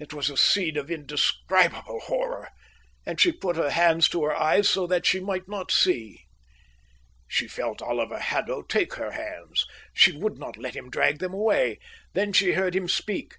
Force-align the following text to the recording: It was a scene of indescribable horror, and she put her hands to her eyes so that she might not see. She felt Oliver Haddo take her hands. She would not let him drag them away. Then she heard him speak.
It 0.00 0.12
was 0.12 0.28
a 0.28 0.36
scene 0.36 0.76
of 0.76 0.90
indescribable 0.90 2.00
horror, 2.00 2.48
and 3.06 3.20
she 3.20 3.30
put 3.30 3.54
her 3.54 3.70
hands 3.70 4.08
to 4.08 4.24
her 4.24 4.34
eyes 4.34 4.68
so 4.68 4.84
that 4.88 5.06
she 5.06 5.20
might 5.20 5.46
not 5.46 5.70
see. 5.70 6.24
She 7.28 7.46
felt 7.46 7.80
Oliver 7.80 8.18
Haddo 8.18 8.62
take 8.62 8.94
her 8.94 9.12
hands. 9.12 9.64
She 9.94 10.10
would 10.10 10.38
not 10.38 10.56
let 10.56 10.74
him 10.74 10.90
drag 10.90 11.20
them 11.20 11.34
away. 11.34 11.78
Then 12.14 12.32
she 12.32 12.54
heard 12.54 12.74
him 12.74 12.88
speak. 12.88 13.36